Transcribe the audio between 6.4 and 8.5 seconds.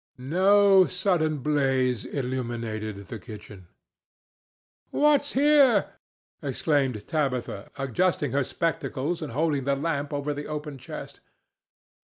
exclaimed Tabitha, adjusting her